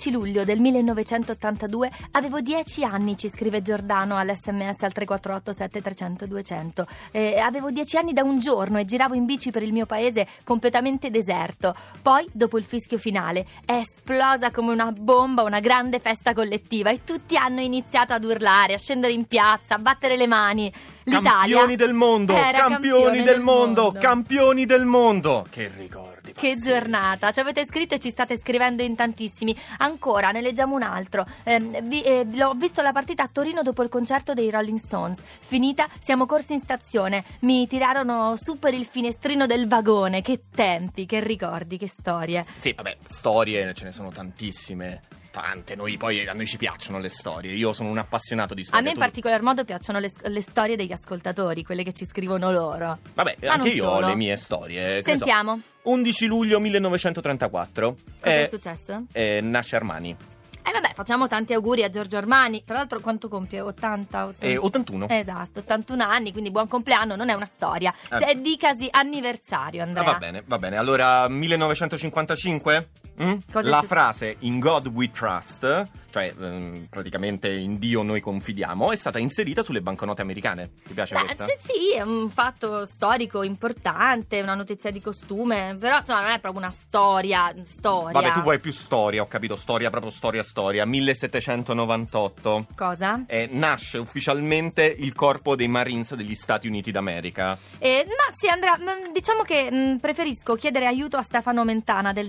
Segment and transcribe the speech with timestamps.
[0.00, 6.86] 11 luglio del 1982 avevo 10 anni, ci scrive Giordano all'SMS al 348 7300 200.
[7.10, 10.26] Eh, avevo 10 anni da un giorno e giravo in bici per il mio paese
[10.42, 11.74] completamente deserto.
[12.00, 17.04] Poi, dopo il fischio finale, è esplosa come una bomba una grande festa collettiva e
[17.04, 20.72] tutti hanno iniziato ad urlare, a scendere in piazza, a battere le mani.
[21.04, 25.46] L'Italia Campioni del mondo, campioni campione del mondo, campioni del mondo.
[25.50, 26.09] Che ricordi.
[26.40, 29.54] Che giornata, ci avete scritto e ci state scrivendo in tantissimi.
[29.76, 31.26] Ancora, ne leggiamo un altro.
[31.42, 35.18] Ehm, vi- eh, l'ho visto la partita a Torino dopo il concerto dei Rolling Stones.
[35.40, 37.24] Finita, siamo corsi in stazione.
[37.40, 40.22] Mi tirarono su per il finestrino del vagone.
[40.22, 42.42] Che tempi, che ricordi, che storie.
[42.56, 45.02] Sì, vabbè, storie ce ne sono tantissime.
[45.30, 47.52] Tante, noi poi a noi ci piacciono le storie.
[47.52, 48.82] Io sono un appassionato di A storie.
[48.84, 52.50] me in tu- particolar modo piacciono le, le storie degli ascoltatori, quelle che ci scrivono
[52.50, 52.98] loro.
[53.14, 54.06] Vabbè, Ma anche non io solo.
[54.06, 54.94] ho le mie storie.
[54.96, 55.08] Ne so.
[55.08, 57.96] Sentiamo, 11 luglio 1934.
[58.20, 59.04] cosa è eh, successo?
[59.12, 60.16] eh, nasce Armani.
[60.62, 62.62] Eh vabbè, facciamo tanti auguri a Giorgio Armani.
[62.64, 63.60] Tra l'altro quanto compie?
[63.60, 64.26] 80?
[64.26, 64.46] 80?
[64.46, 65.08] Eh, 81.
[65.08, 67.92] Esatto, 81 anni, quindi buon compleanno, non è una storia.
[68.10, 68.18] Eh.
[68.18, 70.04] Se dicasi anniversario, Ah, Andrea.
[70.04, 70.76] va bene, va bene.
[70.76, 72.88] Allora, 1955?
[73.22, 73.38] Mm?
[73.62, 79.18] La frase In God We Trust, cioè ehm, praticamente in Dio noi confidiamo, è stata
[79.18, 80.70] inserita sulle banconote americane.
[80.86, 81.46] Ti piace Beh, questa?
[81.58, 86.62] sì, è un fatto storico importante, una notizia di costume, però insomma non è proprio
[86.62, 88.18] una storia, storia.
[88.18, 90.84] Vabbè, tu vuoi più storia, ho capito, storia, proprio storia, storia.
[90.84, 92.66] 1798.
[92.74, 93.24] Cosa?
[93.26, 97.56] Eh, nasce ufficialmente il corpo dei Marines degli Stati Uniti d'America.
[97.78, 102.28] Eh, ma sì, Andrea, mm, diciamo che mm, preferisco chiedere aiuto a Stefano Mentana del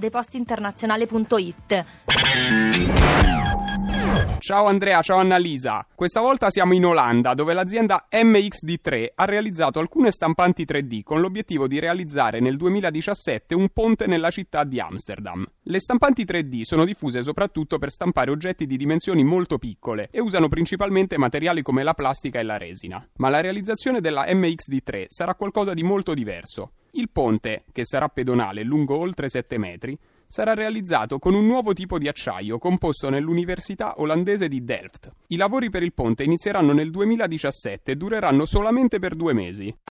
[0.81, 1.85] depositinternazionale.it.
[4.39, 5.85] Ciao Andrea, ciao Annalisa.
[5.93, 11.67] Questa volta siamo in Olanda, dove l'azienda MXD3 ha realizzato alcune stampanti 3D con l'obiettivo
[11.67, 15.45] di realizzare nel 2017 un ponte nella città di Amsterdam.
[15.61, 20.49] Le stampanti 3D sono diffuse soprattutto per stampare oggetti di dimensioni molto piccole e usano
[20.49, 23.07] principalmente materiali come la plastica e la resina.
[23.17, 26.71] Ma la realizzazione della MXD3 sarà qualcosa di molto diverso.
[26.93, 29.97] Il ponte, che sarà pedonale lungo oltre 7 metri,
[30.31, 35.11] sarà realizzato con un nuovo tipo di acciaio composto nell'Università olandese di Delft.
[35.27, 39.75] I lavori per il ponte inizieranno nel 2017 e dureranno solamente per due mesi.